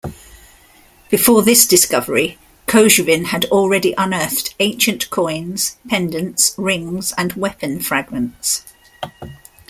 [1.11, 8.63] Before this discovery, Kozhevin had already unearthed ancient coins, pendants, rings and weapon fragments.